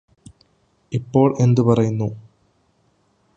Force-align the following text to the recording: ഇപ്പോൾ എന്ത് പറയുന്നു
ഇപ്പോൾ 0.91 1.35
എന്ത് 1.39 1.61
പറയുന്നു 1.61 2.09